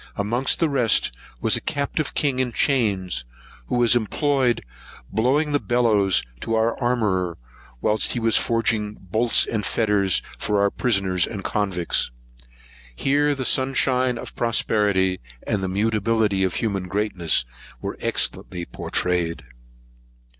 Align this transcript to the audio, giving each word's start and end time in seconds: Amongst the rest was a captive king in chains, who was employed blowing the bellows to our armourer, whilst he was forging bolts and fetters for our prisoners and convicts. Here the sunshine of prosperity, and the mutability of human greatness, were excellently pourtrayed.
Amongst 0.15 0.59
the 0.59 0.67
rest 0.67 1.11
was 1.41 1.55
a 1.55 1.61
captive 1.61 2.15
king 2.15 2.39
in 2.39 2.53
chains, 2.53 3.23
who 3.67 3.75
was 3.75 3.95
employed 3.95 4.63
blowing 5.11 5.51
the 5.51 5.59
bellows 5.59 6.23
to 6.39 6.55
our 6.55 6.75
armourer, 6.81 7.37
whilst 7.81 8.13
he 8.13 8.19
was 8.19 8.35
forging 8.35 8.95
bolts 8.95 9.45
and 9.45 9.63
fetters 9.63 10.23
for 10.39 10.59
our 10.59 10.71
prisoners 10.71 11.27
and 11.27 11.43
convicts. 11.43 12.09
Here 12.95 13.35
the 13.35 13.45
sunshine 13.45 14.17
of 14.17 14.35
prosperity, 14.35 15.19
and 15.45 15.61
the 15.61 15.69
mutability 15.69 16.43
of 16.43 16.55
human 16.55 16.87
greatness, 16.87 17.45
were 17.79 17.95
excellently 17.99 18.65
pourtrayed. 18.65 19.43